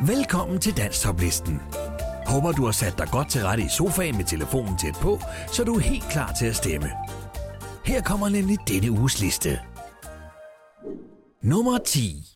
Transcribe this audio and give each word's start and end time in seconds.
Velkommen 0.00 0.58
til 0.58 0.76
Danstoplisten. 0.76 1.60
Håber 2.26 2.52
du 2.52 2.64
har 2.64 2.72
sat 2.72 2.98
dig 2.98 3.08
godt 3.12 3.28
til 3.28 3.42
rette 3.42 3.62
i 3.62 3.68
sofaen 3.68 4.16
med 4.16 4.24
telefonen 4.24 4.78
tæt 4.78 4.94
på, 4.94 5.20
så 5.52 5.64
du 5.64 5.74
er 5.74 5.80
helt 5.80 6.04
klar 6.10 6.32
til 6.32 6.46
at 6.46 6.56
stemme. 6.56 6.90
Her 7.84 8.02
kommer 8.02 8.28
nemlig 8.28 8.58
denne 8.68 8.90
uges 8.90 9.20
liste. 9.20 9.60
Nummer 11.42 11.78
10 11.78 12.26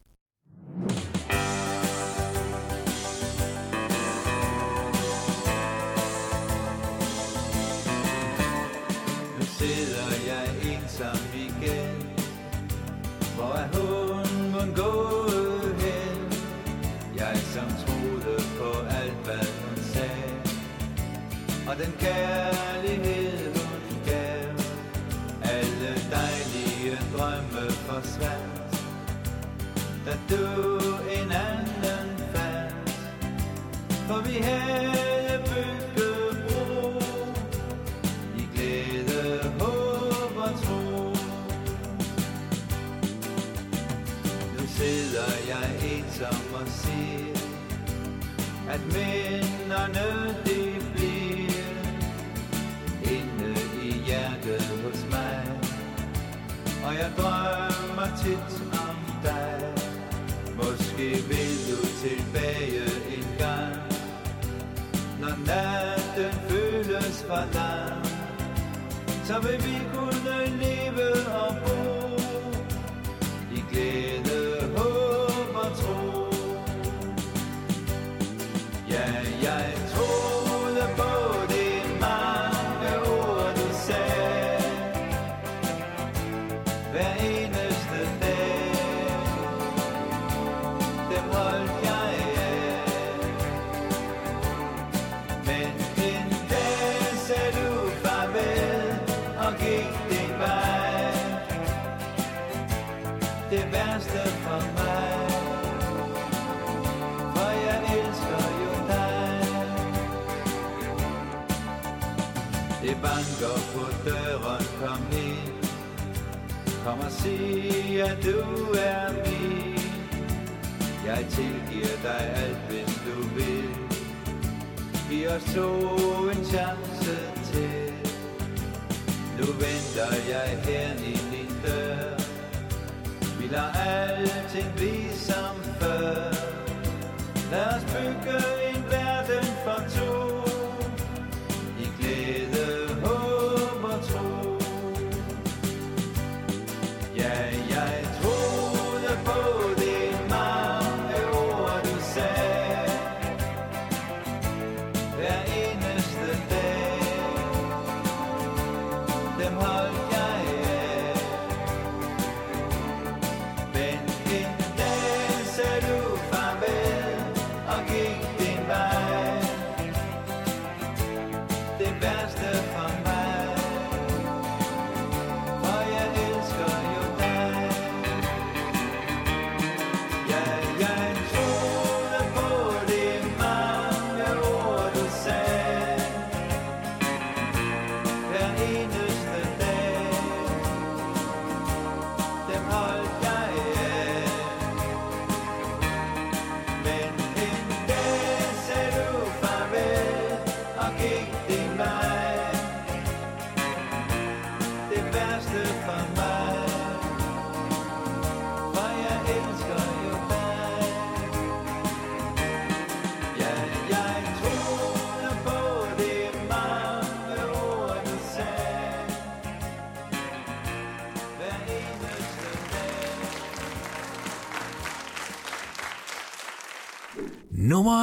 du 30.31 30.45
en 31.11 31.33
anden 31.33 32.11
fandt 32.35 32.91
For 34.09 34.21
vi 34.29 34.37
havde 34.43 35.43
bygget 35.51 36.45
bro 36.49 36.93
I 38.37 38.49
glæde, 38.55 39.53
håb 39.61 40.37
og 40.37 40.53
tro. 40.65 41.15
Nu 44.59 44.67
sidder 44.67 45.31
jeg 45.49 45.67
ensom 45.93 46.55
og 46.55 46.67
siger 46.69 47.35
At 48.71 48.81
minderne 48.87 50.35
de 50.45 50.75
bliver 50.95 51.69
Inde 53.03 53.55
i 53.83 53.93
hjertet 54.07 54.63
hos 54.85 55.07
mig. 55.11 55.61
Og 56.87 56.95
jeg 56.95 57.13
drømmer 57.17 58.17
tit 58.23 58.78
det 61.09 61.29
vil 61.29 61.55
du 61.69 61.81
tilbage 62.03 62.85
en 63.17 63.29
gang. 63.39 63.77
Når 65.21 65.35
natten 65.47 66.33
føles 66.49 67.25
for 67.29 67.45
lang 67.55 68.07
Så 69.25 69.41
vil 69.41 69.59
vi 69.65 69.79
kunne 69.95 70.37
leve 70.61 71.09
og 71.43 71.55
bo 71.65 71.78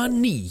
knee 0.08 0.50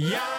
Yeah! 0.00 0.37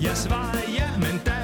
Jeg 0.00 0.16
svarede 0.16 0.62
ja, 0.78 0.88
men 0.98 1.20
da 1.26 1.35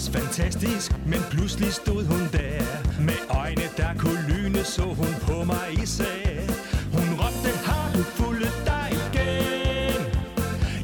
også 0.00 0.12
fantastisk, 0.12 0.92
men 1.06 1.20
pludselig 1.30 1.72
stod 1.72 2.04
hun 2.04 2.28
der. 2.32 2.64
Med 3.00 3.20
øjne, 3.30 3.66
der 3.76 3.94
kunne 3.98 4.22
lyne, 4.28 4.64
så 4.64 4.82
hun 4.82 5.14
på 5.20 5.44
mig 5.44 5.68
i 5.82 5.86
sag. 5.86 6.46
Hun 6.92 7.08
råbte, 7.20 7.50
har 7.68 7.92
du 7.94 8.02
fuldet 8.02 8.54
dig 8.66 8.88
igen? 8.90 10.02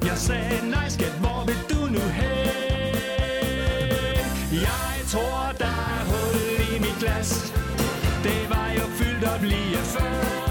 Jeg 0.09 0.17
sagde, 0.17 0.71
nej 0.71 0.89
skat, 0.89 1.15
hvor 1.21 1.45
vil 1.47 1.61
du 1.71 1.81
nu 1.93 2.05
hen? 2.19 2.97
Jeg 4.69 4.95
tror, 5.13 5.53
der 5.59 5.77
er 5.95 6.03
hul 6.11 6.77
i 6.77 6.79
mit 6.79 6.97
glas. 7.01 7.55
Det 8.23 8.41
var 8.51 8.69
jo 8.79 8.85
fyldt 8.99 9.25
op 9.25 9.43
lige 9.43 9.77
før. 9.77 10.46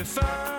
If 0.00 0.16
I 0.16 0.49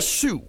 syv 0.00 0.40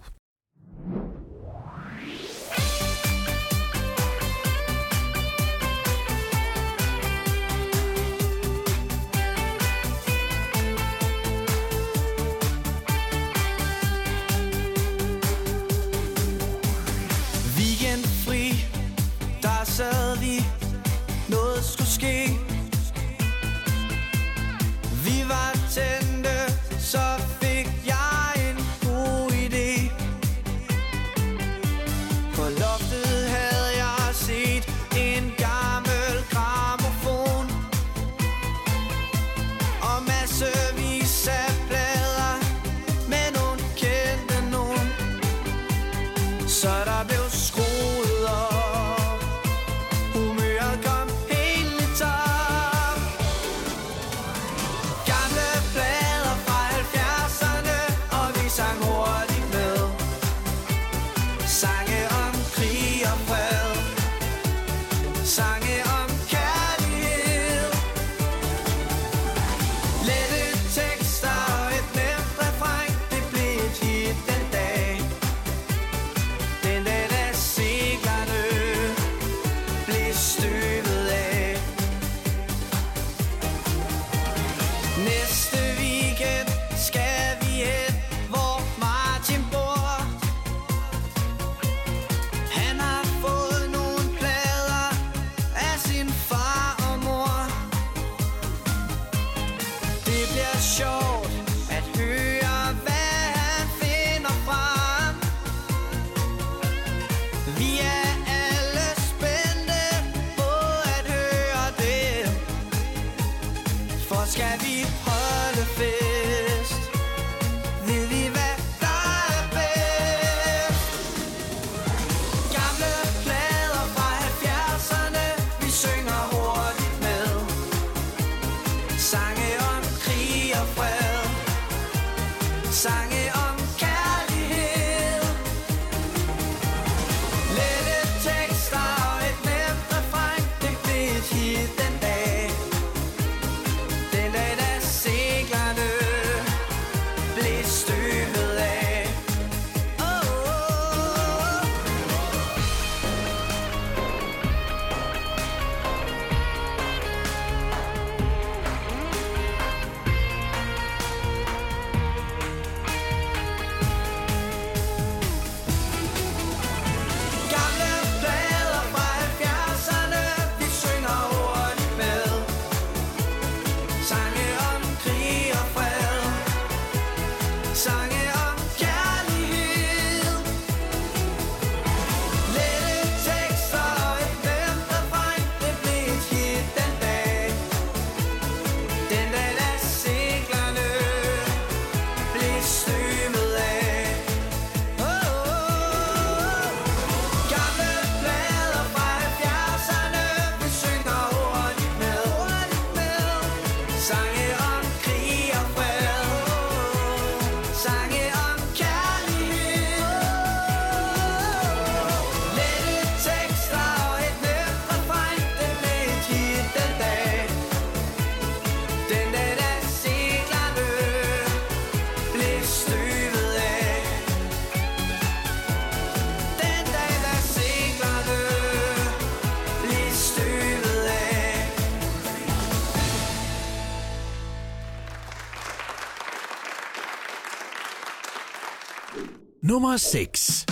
Nummer 239.72 239.96
6 239.96 240.71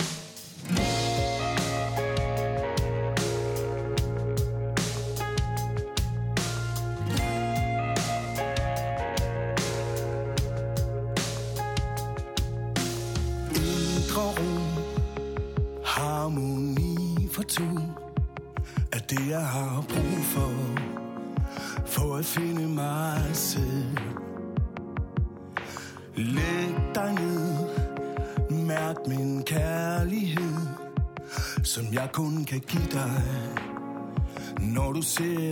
kan 32.51 32.61
give 32.61 32.87
dig. 32.93 33.23
Når 34.61 34.93
du 34.93 35.03
ser 35.03 35.50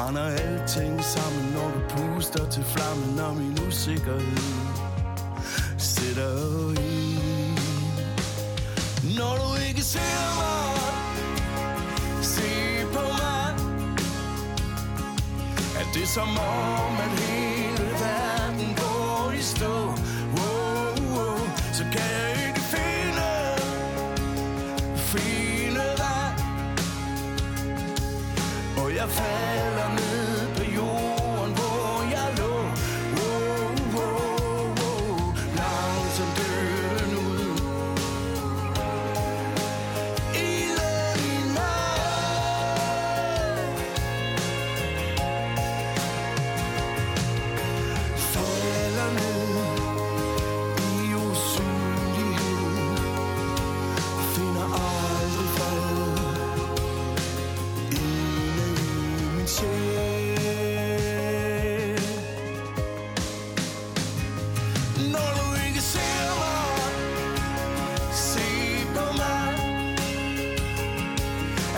Brænder 0.00 0.26
alting 0.26 1.04
sammen, 1.04 1.52
når 1.54 1.68
du 1.74 1.80
puster 1.88 2.50
til 2.50 2.64
flammen 2.64 3.18
Og 3.18 3.36
min 3.36 3.58
usikkerhed. 3.68 4.36
Sætter 5.78 6.70
i. 6.80 7.18
Når 9.18 9.34
du 9.42 9.48
ikke 9.68 9.82
ser 9.82 10.24
mig 10.40 10.74
Se 12.22 12.50
på 12.92 13.00
mig. 13.00 13.54
Er 15.80 15.86
det 15.94 16.08
som 16.08 16.28
om, 16.28 16.92
at 17.04 17.20
hele 17.20 17.39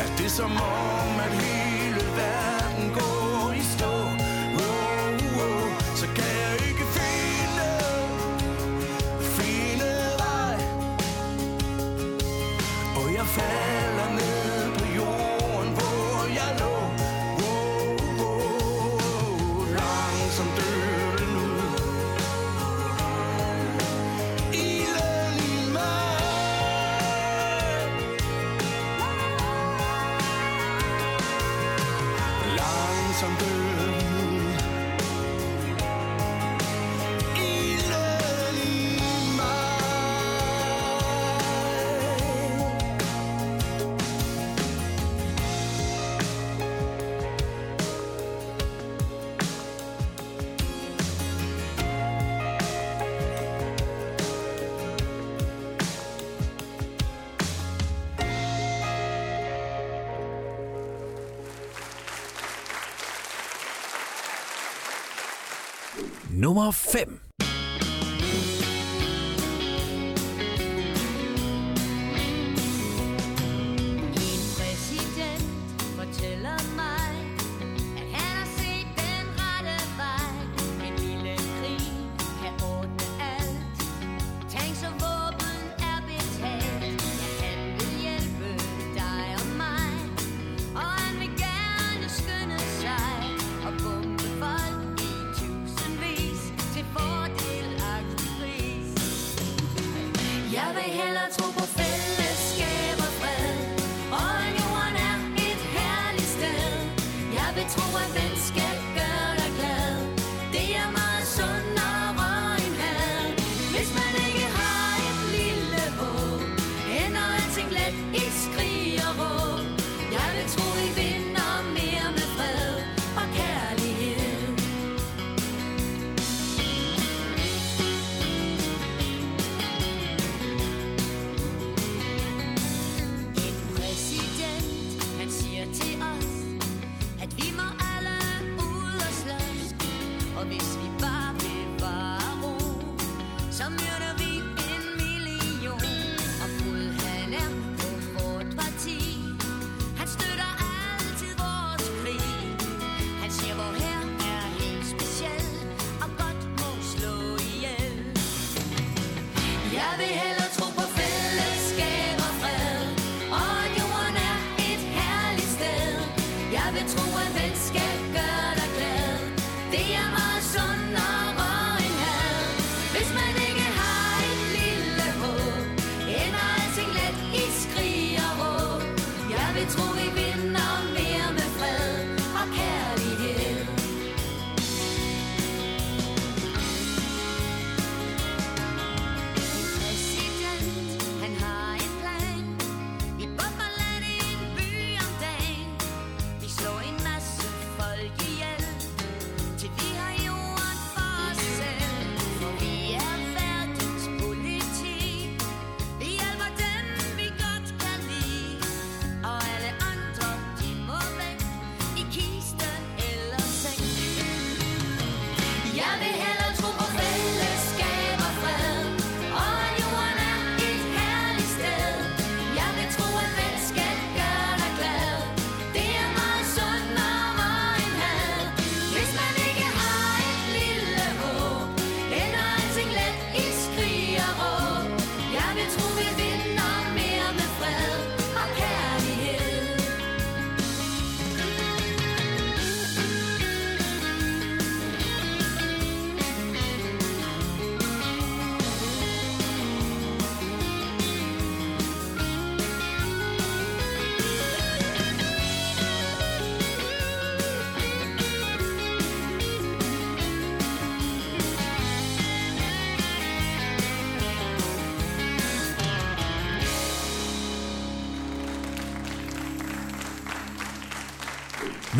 at 0.03 0.17
this 0.17 0.41
moment 0.41 1.62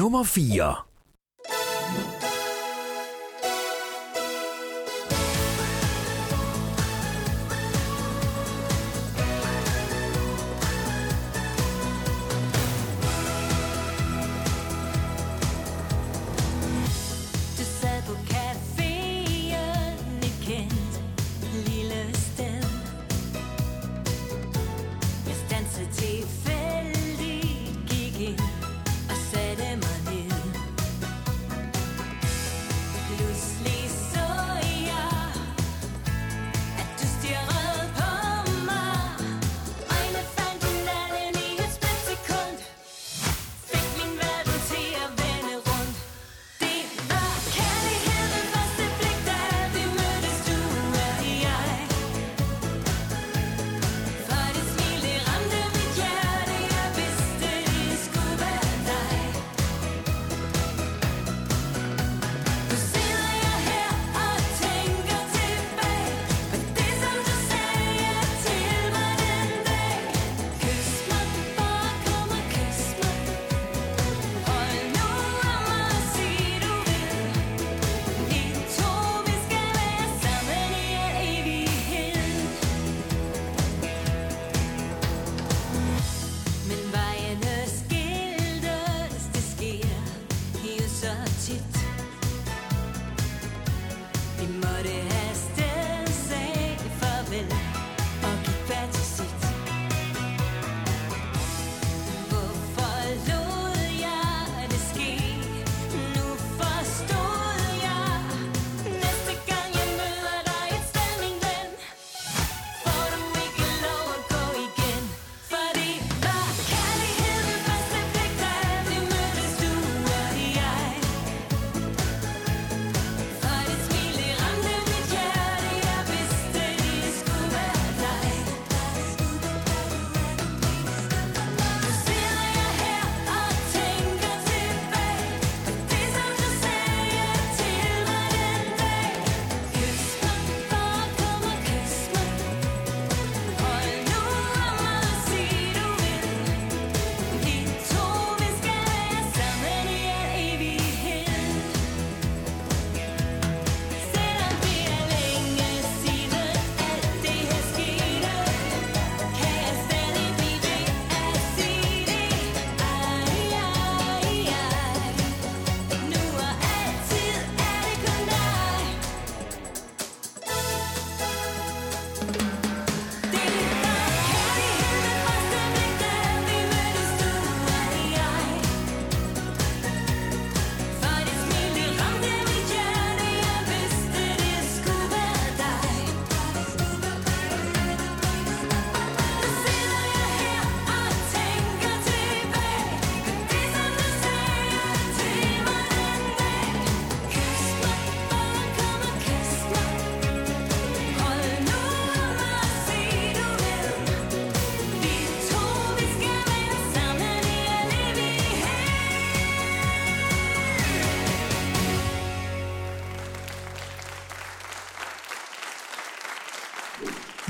Nummer 0.03 0.25
4. 0.25 0.82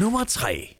Nummer 0.03 0.25
3. 0.25 0.72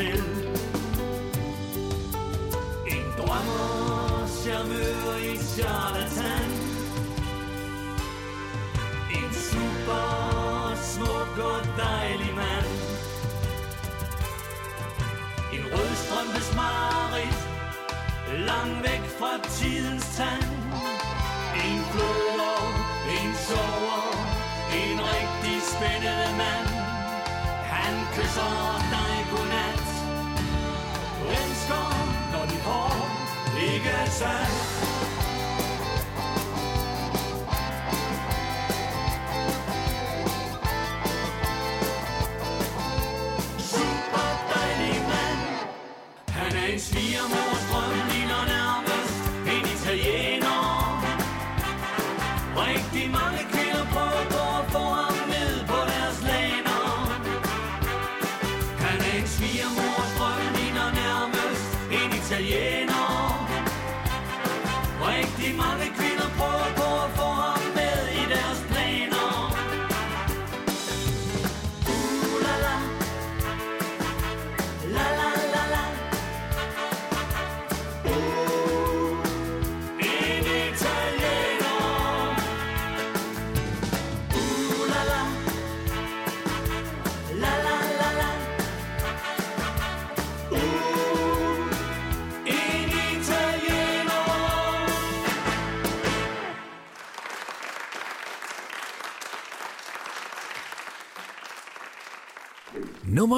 til. 0.00 0.22
En 2.94 3.06
drømmer, 3.18 4.26
charmeur 4.40 5.14
en 5.30 5.42
charlatan. 5.52 6.50
En 9.16 9.30
super 9.48 10.06
smuk 10.92 11.34
og 11.52 11.60
dejlig 11.84 12.32
mand. 12.40 12.70
En 15.54 15.64
rødstrømpes 15.72 16.48
marit 16.56 17.38
Lang 18.48 18.82
væk 18.82 19.04
fra 19.18 19.32
tidens 19.58 20.06
tand. 20.16 20.50
En 21.66 21.80
flår, 21.92 22.64
en 23.18 23.32
sover 23.46 24.02
En 24.80 24.96
rigtig 25.12 25.58
spændende 25.72 26.30
mand. 26.40 26.68
Han 27.74 27.94
kysser 28.14 28.89
ikke 33.80 33.90
er 33.90 34.10
sandt 34.10 34.99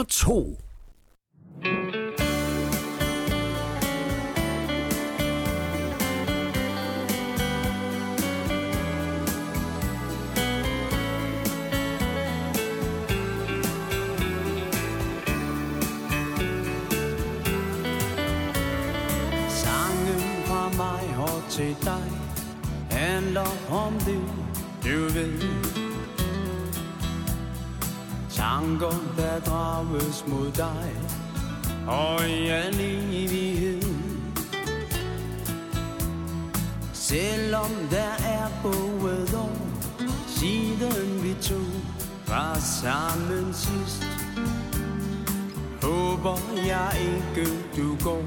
Nummer 0.02 0.08
2. 0.08 0.71
siden 40.42 41.22
vi 41.22 41.35
to 41.42 41.61
var 42.28 42.59
sammen 42.83 43.55
sidst, 43.55 44.02
Håber 45.83 46.38
jeg 46.66 46.92
ikke, 47.00 47.50
du 47.76 47.96
går 48.05 48.24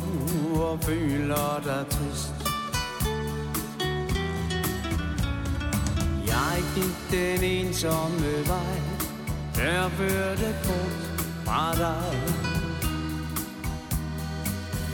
og 0.61 0.79
føler 0.83 1.61
dig 1.63 1.85
trist. 1.89 2.33
Jeg 6.27 6.63
gik 6.75 7.11
den 7.11 7.43
ensomme 7.43 8.47
vej, 8.47 8.79
der 9.55 9.89
førte 9.89 10.55
bort 10.63 11.21
fra 11.45 11.75
dig. 11.75 12.21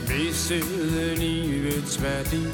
Missede 0.08 1.14
livets 1.14 2.02
værdi, 2.02 2.44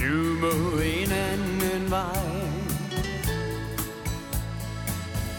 du 0.00 0.16
må 0.40 0.78
en 0.78 1.12
anden 1.12 1.90
vej. 1.90 2.53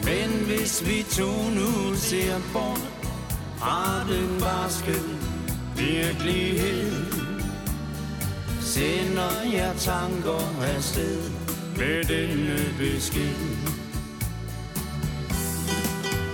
Men 0.05 0.45
hvis 0.45 0.87
vi 0.87 1.05
to 1.09 1.31
nu 1.49 1.95
ser 1.95 2.39
bort 2.53 2.95
fra 3.57 4.03
den 4.09 4.39
barske 4.39 4.93
virkelighed. 5.75 7.05
Sender 8.61 9.41
jeg 9.53 9.73
tanker 9.77 10.63
afsted 10.75 11.31
med 11.77 12.03
denne 12.03 12.59
besked. 12.79 13.35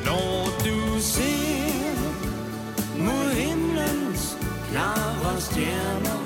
Når 0.06 0.46
du 0.66 1.02
ser 1.02 1.96
mod 2.98 3.34
himlens 3.34 4.38
klare 4.72 5.42
stjerner 5.42 6.22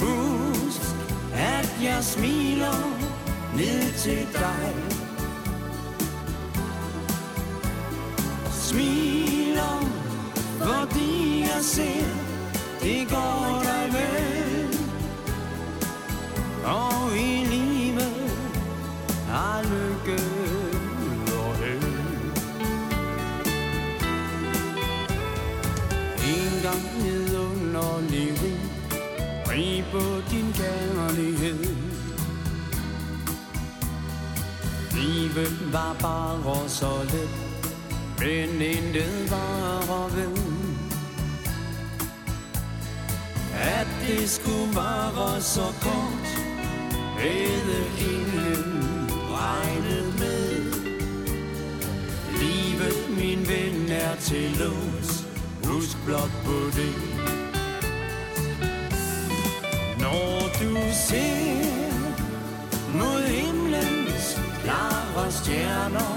Husk, 0.00 0.80
at 1.34 1.78
jeg 1.82 2.04
smiler 2.04 3.03
ned 3.56 3.92
til 3.98 4.26
dig 4.32 4.74
smiler, 8.74 9.78
fordi 10.58 11.40
jeg 11.40 11.62
ser, 11.62 12.06
det 12.82 13.08
går 13.10 13.62
dig 13.64 13.86
vel. 13.92 14.78
Og 16.64 17.16
i 17.16 17.44
livet 17.44 18.30
har 19.28 19.62
lykke 19.62 20.22
og 21.38 21.56
held. 21.56 21.94
En 26.34 26.62
gang 26.62 26.84
vidunderlig 27.02 28.28
rig, 28.42 28.60
rig 29.50 29.84
på 29.92 30.30
din 30.30 30.53
Livet 35.34 35.72
var 35.72 35.96
bare 36.00 36.68
så 36.68 37.02
let 37.12 37.28
men 38.18 38.62
intet 38.62 39.30
var 39.30 40.08
ved 40.08 40.38
At 43.54 43.86
det 44.06 44.30
skulle 44.30 44.76
være 44.76 45.42
så 45.42 45.66
kort 45.82 46.26
Havde 47.18 47.84
ingen 48.00 49.10
regnet 49.30 50.18
med. 50.18 50.72
Livet, 52.40 53.18
min 53.18 53.48
ven, 53.48 53.92
er 53.92 54.16
til 54.16 54.50
lås. 54.58 55.26
Husk 55.64 55.96
blot 56.04 56.32
på 56.44 56.58
det. 56.76 56.94
Når 60.00 60.40
du 60.60 60.76
ser 61.08 61.64
mod 62.98 63.22
himlens 63.22 64.40
klare 64.64 65.03
andre 65.16 65.32
stjerner. 65.32 66.14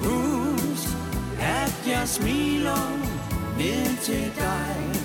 Husk, 0.00 0.88
at 1.40 1.88
jeg 1.88 2.08
smiler 2.08 2.98
ned 3.58 4.02
til 4.02 4.32
dig. 4.36 4.95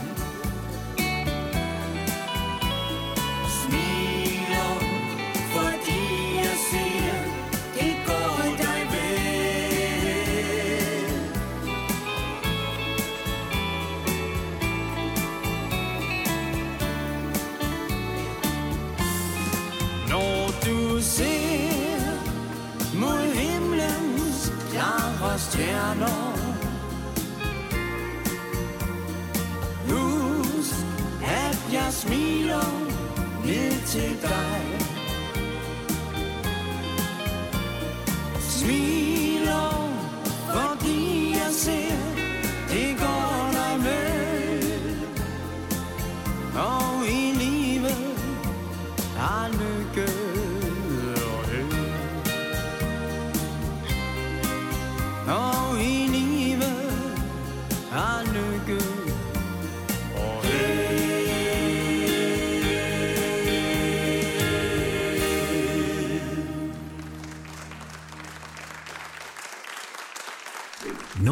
te 33.92 34.16
dar. 34.22 34.51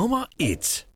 nummer 0.09 0.25
1. 0.39 0.88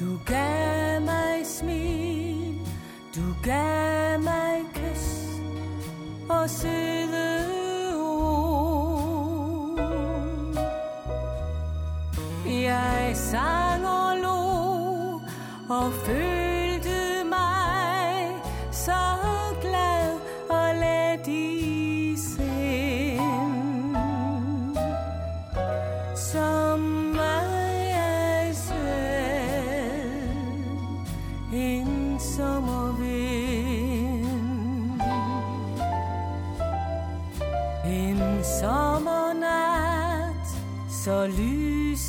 Du 0.00 0.18
gav 0.26 1.00
mig 1.00 1.46
smil, 1.46 2.58
du 3.16 3.34
gav 3.44 4.20
mig 4.20 4.64
kys 4.74 5.26
og 6.28 6.50
søde 6.50 7.50
ord. 8.02 9.78
Jeg 12.46 13.12
sang 13.14 13.86
og 13.86 14.16
lo 14.16 14.40
og 15.74 15.92
følte 15.92 16.39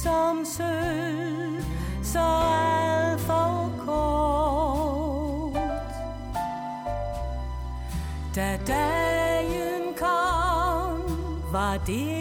som 0.03 0.45
sølv, 0.45 1.63
så 2.03 2.19
alt 2.19 3.21
for 3.21 3.71
kort. 3.85 5.53
Da 8.35 8.57
dagen 8.67 9.93
kom, 9.97 11.01
var 11.51 11.77
det 11.87 12.20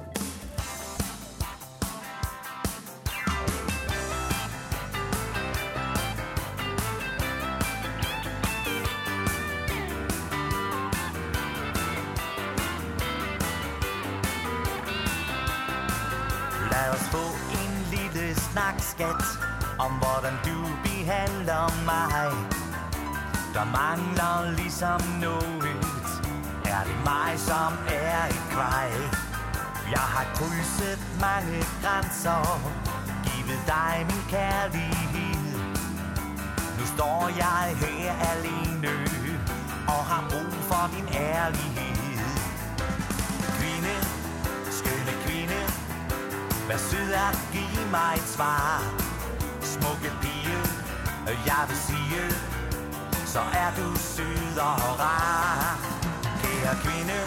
Kære 56.71 56.83
kvinde, 56.83 57.19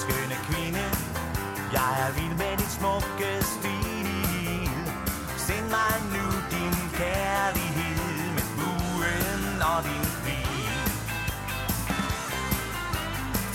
skønne 0.00 0.36
kvinde, 0.48 0.84
jeg 1.72 1.92
er 2.04 2.12
vild 2.12 2.36
med 2.42 2.56
dit 2.56 2.72
smukke 2.78 3.30
stil. 3.54 4.08
Send 5.46 5.66
mig 5.76 5.94
nu 6.14 6.26
din 6.54 6.76
kærlighed 7.00 8.30
med 8.36 8.46
buen 8.56 9.62
og 9.72 9.78
din 9.88 10.08
bil. 10.24 10.76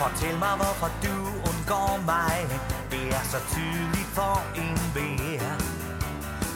Fortæl 0.01 0.38
mig, 0.39 0.53
hvorfor 0.61 0.91
du 1.05 1.18
undgår 1.49 1.99
mig. 2.05 2.38
Det 2.91 3.05
er 3.18 3.24
så 3.34 3.39
tydeligt 3.53 4.11
for 4.18 4.36
en 4.55 4.78
vær. 4.95 5.53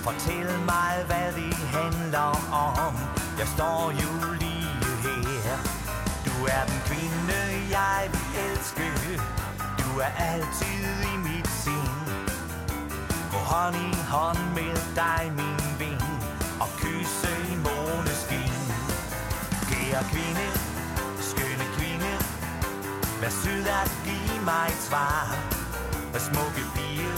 Fortæl 0.05 0.49
mig, 0.71 0.93
hvad 1.09 1.27
det 1.39 1.55
handler 1.77 2.31
om. 2.87 2.95
Jeg 3.39 3.47
står 3.47 3.91
jo 4.01 4.11
lige 4.39 5.39
her. 5.43 5.90
Er 6.45 6.65
den 6.65 6.81
kvinde, 6.85 7.39
jeg 7.77 8.09
vil 8.11 8.27
elske. 8.45 8.87
Du 9.79 9.99
er 9.99 10.11
altid 10.31 10.83
i 11.13 11.17
mit 11.27 11.47
sind. 11.63 12.01
Gå 13.31 13.37
hånd 13.37 13.75
i 13.75 13.93
hånd 14.13 14.43
med 14.57 14.75
dig, 14.95 15.21
min 15.39 15.61
ven. 15.79 16.01
Og 16.63 16.69
kysse 16.81 17.31
i 17.51 17.55
måneskin. 17.67 18.53
Kære 19.69 20.03
kvinde, 20.13 20.47
skønne 21.29 21.67
kvinde. 21.77 22.11
Vær 23.21 23.29
sød 23.29 23.65
at 23.81 23.91
give 24.05 24.41
mig 24.45 24.65
et 24.69 24.81
svar. 24.89 25.35
Hvad 26.11 26.21
smukke 26.21 26.63
pige, 26.75 27.11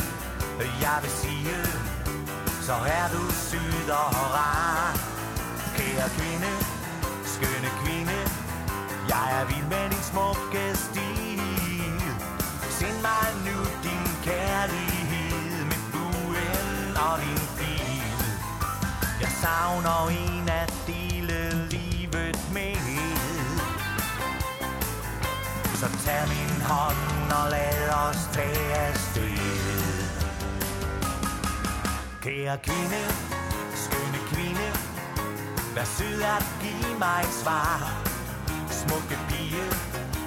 jeg 0.81 0.99
vil 1.01 1.11
sige. 1.11 1.57
Så 2.61 2.73
er 2.73 3.07
du 3.13 3.31
sød 3.31 3.89
og 3.89 4.15
rar. 4.35 4.97
Kære 5.77 6.09
kvinde, 6.17 6.51
skønne 7.25 7.69
kvinde. 7.83 8.22
Jeg 9.13 9.41
er 9.41 9.45
vild 9.45 9.67
med 9.73 9.89
din 9.89 10.03
smukke 10.11 10.65
stil. 10.85 11.41
Send 12.77 12.97
mig 13.07 13.27
nu 13.47 13.57
din 13.85 14.05
kærlighed 14.23 15.65
med 15.71 15.81
buen 15.93 16.97
og 17.07 17.15
din 17.23 17.45
bil. 17.57 18.23
Jeg 19.21 19.31
savner 19.41 20.09
en 20.09 20.49
at 20.49 20.73
dele 20.87 21.67
livet 21.75 22.39
med. 22.53 22.73
Så 25.79 25.87
tag 26.05 26.23
min 26.27 26.61
hånd 26.61 27.31
og 27.39 27.49
lad 27.51 27.89
os 28.05 28.29
tage 28.33 28.73
afsted. 28.73 29.37
Kære 32.21 32.57
kvinde, 32.57 33.03
skønne 33.75 34.19
kvinde, 34.31 34.67
vær 35.75 35.83
sød 35.83 36.21
at 36.21 36.45
give 36.61 36.99
mig 36.99 37.21
et 37.23 37.33
svar. 37.43 38.12
Smukke 38.87 39.17
pige, 39.29 39.65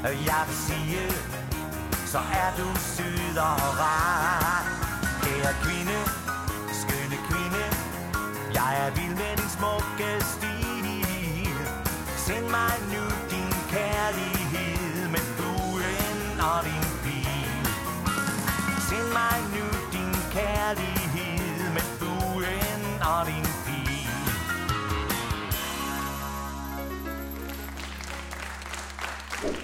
øh, 0.09 0.17
jeg 0.27 0.43
vil 0.49 0.57
sige, 0.69 1.03
så 2.13 2.19
er 2.19 2.51
du 2.59 2.69
syd 2.95 3.37
og 3.37 3.61
rar. 3.81 4.65
Kære 5.23 5.53
kvinde, 5.65 5.99
skønne 6.81 7.19
kvinde, 7.29 7.65
jeg 8.55 8.73
er 8.87 8.91
vild 8.97 9.17
med 9.23 9.37
din 9.37 9.51
smukke 9.57 10.11
stil. 10.33 10.57
Send 12.27 12.47
mig 12.57 12.77
nu 12.93 13.05
din 13.31 13.53
kærlighed 13.75 15.09
med 15.15 15.27
buen 15.39 16.41
og 16.51 16.65
din 16.65 16.89
bil. 17.05 17.67
Send 18.89 19.09
mig 19.19 19.39
nu 19.55 19.67
din 19.93 20.13
kærlighed 20.33 20.96
Det 29.47 29.55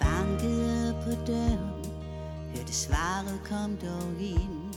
bankede 0.00 0.96
på 1.04 1.10
døren 1.26 1.58
Hørte 2.54 2.72
svaret 2.72 3.40
kom 3.44 3.76
dog 3.76 4.20
ind 4.20 4.74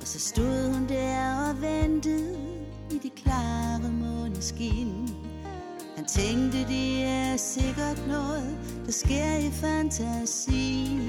Og 0.00 0.06
så 0.06 0.20
stod 0.20 0.72
hun 0.72 0.88
der 0.88 1.48
og 1.48 1.62
ventede 1.62 2.38
I 2.90 2.98
det 3.02 3.14
klare 3.14 3.92
måneskin 3.92 5.08
Han 5.96 6.04
tænkte 6.04 6.58
det 6.58 7.04
er 7.04 7.36
sikkert 7.36 8.06
noget 8.08 8.58
Der 8.86 8.92
sker 8.92 9.36
i 9.36 9.50
fantasien. 9.50 10.99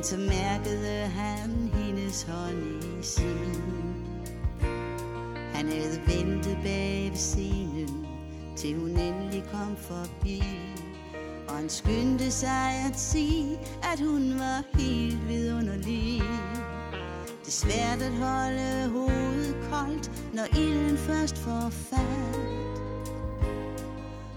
Men 0.00 0.04
så 0.04 0.16
mærkede 0.16 1.06
han 1.06 1.70
hendes 1.74 2.22
hånd 2.22 2.84
i 2.84 3.02
sin 3.02 3.38
Han 5.54 5.68
havde 5.68 6.00
ventet 6.06 6.58
bag 6.62 7.08
ved 7.10 7.16
scenen 7.16 8.06
Til 8.56 8.78
hun 8.78 8.88
endelig 8.90 9.44
kom 9.52 9.76
forbi 9.76 10.42
og 11.48 11.56
han 11.56 11.68
skyndte 11.68 12.30
sig 12.30 12.70
at 12.88 12.98
sige, 12.98 13.58
at 13.92 14.00
hun 14.00 14.38
var 14.38 14.78
helt 14.78 15.28
vidunderlig. 15.28 16.22
Det 17.40 17.46
er 17.46 17.50
svært 17.50 18.02
at 18.02 18.12
holde 18.12 18.88
hovedet 18.88 19.56
koldt, 19.70 20.34
når 20.34 20.58
ilden 20.58 20.96
først 20.96 21.38
får 21.38 21.70
fat. 21.70 22.40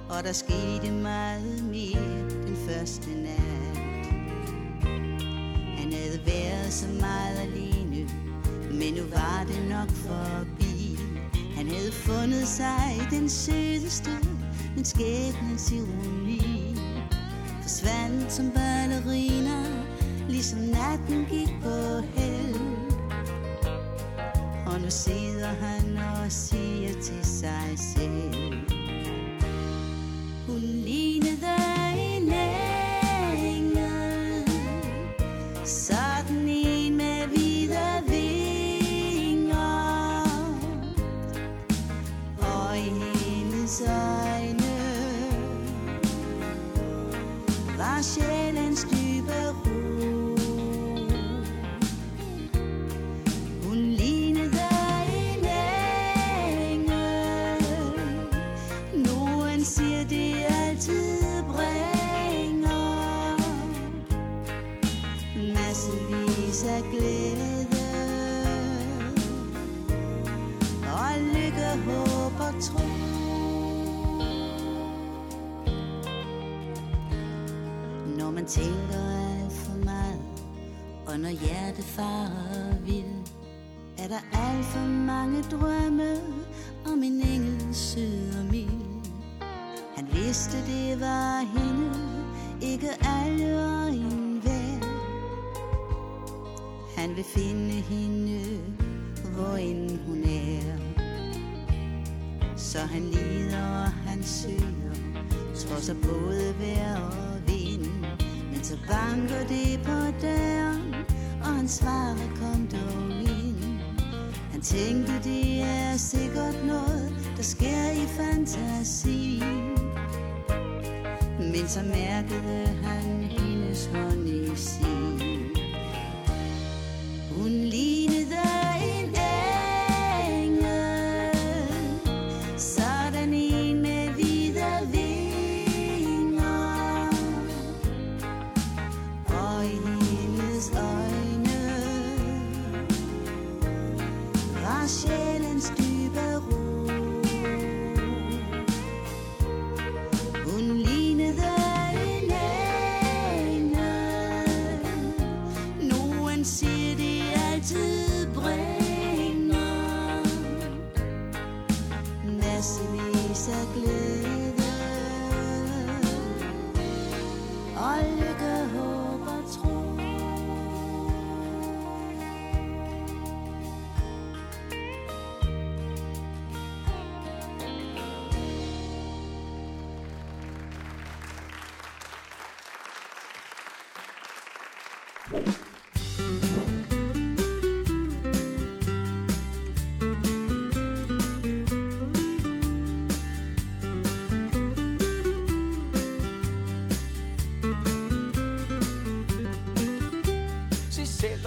Og 0.09 0.23
der 0.23 0.31
skete 0.31 0.91
meget 0.91 1.63
mere 1.63 2.29
den 2.47 2.55
første 2.55 3.09
nat. 3.09 3.52
Havde 6.13 6.25
været 6.25 6.73
så 6.73 6.87
meget 6.87 7.39
alene, 7.39 8.09
men 8.71 8.93
nu 8.93 9.01
var 9.11 9.45
det 9.47 9.69
nok 9.69 9.89
forbi. 9.89 10.99
Han 11.55 11.67
havde 11.67 11.91
fundet 11.91 12.47
sig 12.47 13.07
den 13.11 13.29
sødeste, 13.29 14.09
men 14.75 14.85
skæbnens 14.85 15.71
ironi 15.71 16.75
forsvandt 17.61 18.33
som 18.33 18.51
ballerina, 18.51 19.63
ligesom 20.29 20.59
natten 20.59 21.25
gik 21.29 21.49
på 21.63 22.01
held. 22.15 22.55
Og 24.65 24.81
nu 24.81 24.89
sidder 24.89 25.47
han 25.47 25.97
og 25.97 26.31
siger 26.31 26.93
til 26.93 27.25
sig 27.25 27.73
selv, 27.95 28.53
hun 30.47 30.59
lignede 30.59 31.55
en 31.97 32.33
engel, 33.33 34.47
sådan 35.65 36.02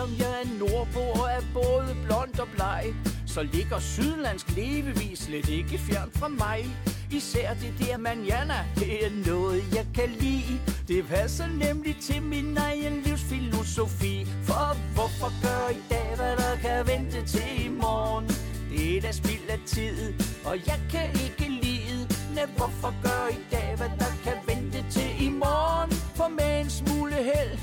selvom 0.06 0.18
jeg 0.18 0.42
er 0.42 0.58
nordbo 0.58 1.00
og 1.20 1.28
er 1.30 1.42
både 1.52 1.96
blond 2.04 2.38
og 2.38 2.48
bleg, 2.54 2.94
så 3.26 3.42
ligger 3.42 3.78
sydlandsk 3.78 4.56
levevis 4.56 5.18
slet 5.18 5.48
ikke 5.48 5.78
fjern 5.78 6.10
fra 6.14 6.28
mig. 6.28 6.66
Især 7.10 7.54
det 7.54 7.74
der 7.78 7.96
manjana, 7.96 8.66
det 8.76 9.06
er 9.06 9.10
noget, 9.26 9.62
jeg 9.74 9.86
kan 9.94 10.08
lide. 10.20 10.60
Det 10.88 11.06
passer 11.06 11.46
nemlig 11.46 11.96
til 12.00 12.22
min 12.22 12.56
egen 12.56 13.02
livsfilosofi. 13.02 14.26
For 14.42 14.76
hvorfor 14.94 15.30
gør 15.42 15.70
i 15.70 15.82
dag, 15.90 16.16
hvad 16.16 16.36
der 16.36 16.56
kan 16.62 16.86
vente 16.86 17.26
til 17.26 17.66
i 17.66 17.68
morgen? 17.68 18.26
Det 18.70 18.96
er 18.96 19.00
da 19.00 19.12
spild 19.12 19.48
af 19.48 19.60
tid, 19.66 20.14
og 20.44 20.56
jeg 20.66 20.80
kan 20.90 21.08
ikke 21.24 21.48
lide. 21.62 22.08
Men 22.34 22.48
hvorfor 22.56 22.94
gør 23.02 23.28
i 23.30 23.40
dag, 23.50 23.74
hvad 23.76 23.90
der 23.98 24.12
kan 24.24 24.38
vente 24.46 24.84
til 24.90 25.26
i 25.26 25.28
morgen? 25.28 25.90
For 26.16 26.28
med 26.28 26.60
en 26.60 26.70
smule 26.70 27.14
held 27.14 27.58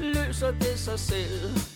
løser 0.00 0.50
det 0.50 0.78
sig 0.78 0.98
selv. 0.98 1.69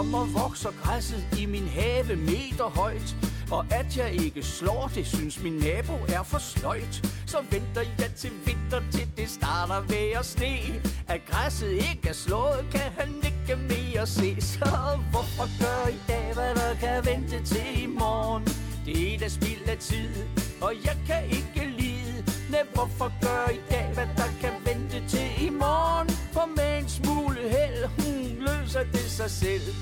Sommer 0.00 0.24
vokser 0.42 0.70
græsset 0.82 1.24
i 1.38 1.46
min 1.46 1.68
have 1.68 2.16
meter 2.16 2.68
højt. 2.80 3.16
Og 3.50 3.66
at 3.70 3.96
jeg 3.96 4.12
ikke 4.24 4.42
slår 4.42 4.90
det, 4.94 5.06
synes 5.06 5.42
min 5.42 5.52
nabo 5.52 5.92
er 6.08 6.22
for 6.22 6.38
sløjt. 6.38 6.94
Så 7.26 7.38
venter 7.50 7.82
jeg 7.98 8.10
til 8.16 8.30
vinter, 8.46 8.80
til 8.92 9.08
det 9.16 9.28
starter 9.28 9.80
ved 9.80 10.06
at 10.20 10.26
sne. 10.26 10.56
At 11.08 11.20
græsset 11.30 11.72
ikke 11.72 12.08
er 12.08 12.12
slået, 12.12 12.66
kan 12.72 12.88
han 12.98 13.08
ikke 13.30 13.62
mere 13.72 14.06
se. 14.06 14.40
Så 14.40 14.98
hvorfor 15.10 15.46
gør 15.62 15.88
i 15.88 16.00
dag, 16.08 16.34
hvad 16.34 16.54
der 16.54 16.74
kan 16.80 17.06
vente 17.10 17.44
til 17.44 17.82
i 17.82 17.86
morgen? 17.86 18.42
Det 18.86 19.14
er 19.14 19.18
da 19.18 19.28
spild 19.28 19.68
af 19.68 19.78
tid, 19.78 20.10
og 20.60 20.72
jeg 20.84 20.96
kan 21.06 21.22
ikke 21.24 21.59
men 22.50 22.66
hvorfor 22.74 23.12
gør 23.20 23.52
i 23.52 23.60
dag, 23.70 23.90
hvad 23.94 24.06
der 24.16 24.30
kan 24.40 24.52
vente 24.64 25.08
til 25.08 25.46
i 25.46 25.50
morgen? 25.50 26.08
For 26.08 26.46
med 26.56 26.78
en 26.78 26.88
smule 26.88 27.40
held, 27.40 27.84
hun 27.98 28.46
løser 28.46 28.84
det 28.92 29.10
sig 29.10 29.30
selv. 29.30 29.74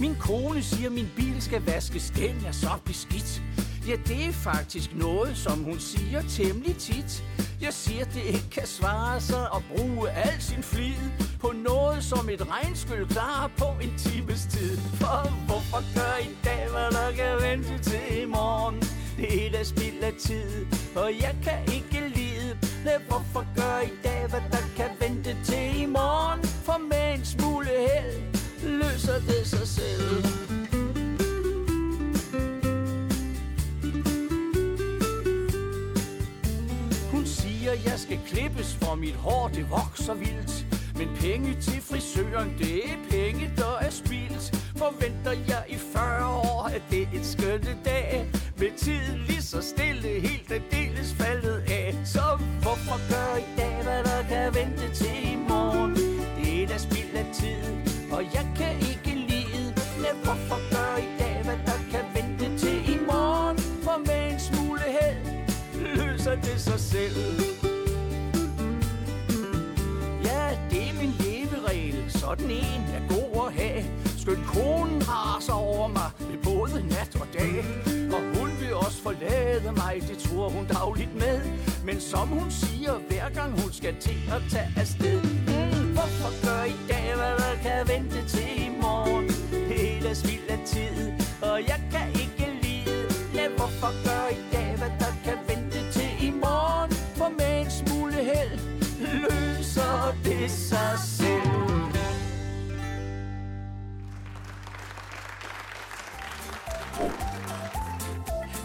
Min 0.00 0.14
kone 0.20 0.62
siger, 0.62 0.86
at 0.86 0.92
min 0.92 1.08
bil 1.16 1.42
skal 1.42 1.62
vaskes, 1.66 2.10
den 2.10 2.36
er 2.46 2.52
så 2.52 2.70
beskidt. 2.84 3.42
Ja, 3.88 3.96
det 4.06 4.24
er 4.26 4.32
faktisk 4.32 4.94
noget, 4.94 5.36
som 5.36 5.58
hun 5.58 5.78
siger 5.80 6.22
temmelig 6.22 6.76
tit. 6.76 7.24
Jeg 7.60 7.72
siger, 7.72 8.04
det 8.04 8.22
ikke 8.26 8.50
kan 8.50 8.66
svare 8.66 9.20
sig 9.20 9.48
at 9.54 9.62
bruge 9.76 10.10
al 10.10 10.40
sin 10.40 10.62
flid 10.62 11.02
på 11.40 11.52
noget, 11.64 12.04
som 12.04 12.28
et 12.28 12.46
regnskyld 12.50 13.06
klarer 13.06 13.48
på 13.56 13.66
en 13.82 13.98
times 13.98 14.46
tid. 14.50 14.78
For 14.78 15.30
hvorfor 15.46 15.94
gør 15.98 16.16
i 16.22 16.36
dag, 16.44 16.68
hvad 16.70 16.90
der 16.90 17.10
kan 17.16 17.50
vente 17.50 17.90
til 17.90 18.22
i 18.22 18.24
morgen? 18.24 18.91
Det 19.16 19.46
er 19.46 19.50
da 19.52 19.64
spild 19.64 20.02
af 20.02 20.12
tid, 20.18 20.66
og 20.96 21.10
jeg 21.20 21.36
kan 21.42 21.74
ikke 21.74 22.08
lide. 22.14 22.58
Men 22.84 23.00
hvorfor 23.08 23.46
gør 23.56 23.80
i 23.80 23.92
dag, 24.04 24.26
hvad 24.30 24.40
der 24.50 24.64
kan 24.76 24.90
vente 25.00 25.36
til 25.44 25.82
i 25.82 25.86
morgen? 25.86 26.40
For 26.44 26.78
med 26.90 27.18
en 27.18 27.24
smule 27.24 27.68
held 27.68 28.22
løser 28.62 29.18
det 29.28 29.46
sig 29.46 29.68
selv. 29.68 30.24
Hun 37.12 37.26
siger, 37.26 37.72
jeg 37.72 37.98
skal 37.98 38.18
klippes, 38.26 38.74
for 38.74 38.94
mit 38.94 39.14
hår 39.14 39.48
det 39.48 39.70
vokser 39.70 40.14
vildt. 40.14 40.66
Men 40.96 41.08
penge 41.20 41.54
til 41.60 41.82
frisøren, 41.82 42.54
det 42.58 42.84
er 42.84 42.96
penge, 43.10 43.52
der 43.56 43.76
er 43.80 43.90
spildt. 43.90 44.56
Forventer 44.76 45.32
jeg 45.48 45.64
i 45.68 45.76
40 45.92 46.26
år, 46.26 46.70
at 46.74 46.82
det 46.90 47.02
er 47.02 47.18
et 47.20 47.26
skønne 47.26 47.76
dag. 47.84 48.26
Med 48.62 48.76
tiden 48.76 49.18
lige 49.26 49.42
så 49.42 49.62
stille, 49.62 50.08
helt 50.08 50.52
aldeles 50.52 51.14
faldet 51.14 51.62
af. 51.68 51.94
Så 52.04 52.22
hvorfor 52.62 52.98
gør 53.12 53.36
i 53.36 53.48
dag, 53.56 53.82
hvad 53.82 54.04
der 54.04 54.22
kan 54.28 54.54
vente 54.54 54.94
til 54.94 55.32
i 55.32 55.36
morgen? 55.48 55.96
Det 56.36 56.62
er 56.62 56.66
da 56.66 56.78
spild 56.78 57.14
af 57.14 57.26
tid, 57.34 57.62
og 58.12 58.22
jeg 58.34 58.46
kan 58.56 58.74
ikke 58.90 59.14
lide. 59.30 59.66
Men 60.04 60.14
hvorfor 60.24 60.58
gør 60.74 60.96
i 61.06 61.10
dag, 61.18 61.36
hvad 61.44 61.58
der 61.66 61.78
kan 61.92 62.04
vente 62.16 62.58
til 62.58 62.78
i 62.94 62.98
morgen? 63.10 63.58
For 63.58 63.98
med 64.08 64.32
en 64.32 64.40
smule 64.40 64.86
held, 64.98 65.22
løser 65.96 66.34
det 66.34 66.60
sig 66.60 66.80
selv. 66.80 67.16
Ja, 70.28 70.42
det 70.70 70.82
er 70.88 70.94
min 71.00 71.14
leveregel, 71.24 72.12
sådan 72.12 72.50
en 72.50 72.82
er 72.96 73.02
god 73.14 73.46
at 73.46 73.52
have. 73.60 73.84
Skøn 74.18 74.44
konen 74.54 75.02
raser 75.08 75.52
over 75.52 75.88
mig 75.88 76.10
ved 76.18 76.38
både 76.42 76.88
nat 76.88 77.16
og 77.20 77.26
dag 77.38 77.91
forlade 79.02 79.72
mig, 79.72 79.94
det 80.08 80.18
tror 80.18 80.48
hun 80.48 80.66
dagligt 80.66 81.14
med. 81.14 81.40
Men 81.84 82.00
som 82.00 82.28
hun 82.28 82.50
siger, 82.50 82.92
hver 83.08 83.28
gang 83.28 83.60
hun 83.62 83.72
skal 83.72 83.94
til 84.00 84.18
at 84.36 84.42
tage 84.50 84.68
afsted. 84.76 85.22
Mm, 85.22 85.86
hvorfor 85.96 86.30
gør 86.46 86.62
i 86.64 86.76
dag, 86.88 87.06
hvad 87.20 87.34
der 87.42 87.54
kan 87.62 87.80
vente 87.94 88.28
til 88.28 88.50
i 88.66 88.70
morgen? 88.82 89.28
Det 89.68 90.10
er 90.10 90.14
spild 90.14 90.48
af 90.48 90.60
tid, 90.66 91.12
og 91.42 91.60
jeg 91.70 91.80
kan 91.92 92.06
ikke 92.22 92.46
lide. 92.62 92.96
Ja, 93.34 93.48
hvorfor 93.56 93.92
gør 94.08 94.24
i 94.38 94.40
dag, 94.52 94.74
hvad 94.80 94.92
der 95.02 95.14
kan 95.24 95.38
vente 95.48 95.80
til 95.92 96.10
i 96.28 96.30
morgen? 96.30 96.90
For 96.92 97.28
med 97.38 97.60
en 97.60 97.70
smule 97.70 98.14
held 98.30 98.58
løser 98.98 100.14
det 100.24 100.50
sig 100.50 100.92
selv. 101.18 101.71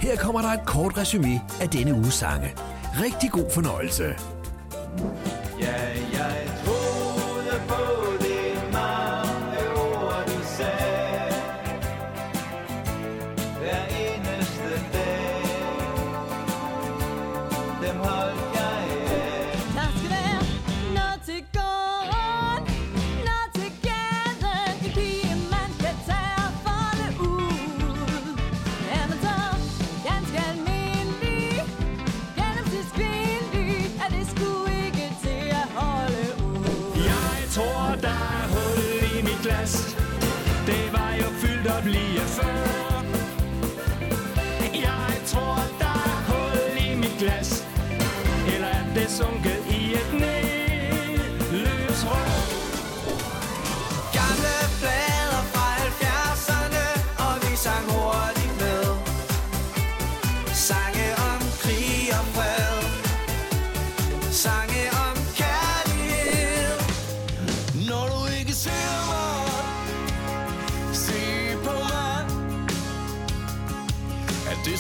Her 0.08 0.16
kommer 0.16 0.42
der 0.42 0.50
et 0.50 0.66
kort 0.66 0.98
resume 0.98 1.42
af 1.62 1.70
denne 1.70 1.94
uges 1.94 2.14
sange. 2.14 2.56
Rigtig 3.04 3.32
god 3.32 3.52
fornøjelse. 3.52 4.37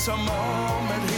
some 0.08 0.24
moment 0.24 1.16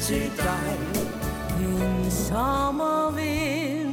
til 0.00 0.32
dig. 0.36 0.78
En 1.60 2.10
sommervind 2.10 3.88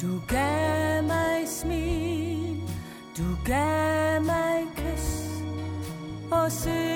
Du 0.00 0.20
gav 0.28 1.02
mig 1.02 1.48
smil 1.48 2.60
Du 3.18 3.36
gav 3.46 4.22
mig 4.22 4.66
kys 4.76 5.26
Og 6.30 6.52
søg 6.52 6.87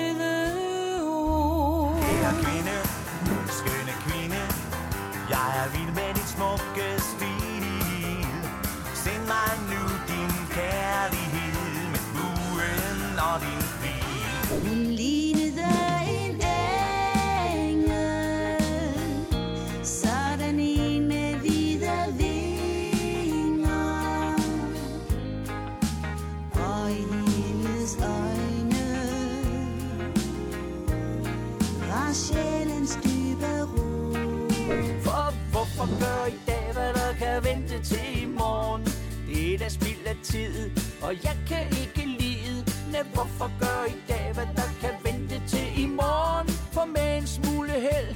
politiet 40.33 40.71
Og 41.01 41.13
jeg 41.23 41.37
kan 41.47 41.65
ikke 41.67 42.05
lide. 42.19 42.65
Men 42.91 43.05
hvorfor 43.13 43.51
gør 43.59 43.85
i 43.87 43.97
dag, 44.07 44.31
hvad 44.33 44.47
der 44.55 44.69
kan 44.81 44.93
vente 45.03 45.41
til 45.47 45.83
i 45.83 45.85
morgen? 45.85 46.49
For 46.49 46.85
med 46.85 47.17
en 47.17 47.27
smule 47.27 47.71
held 47.71 48.15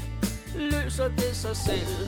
Løser 0.56 1.08
det 1.08 1.36
sig 1.36 1.56
selv. 1.56 2.08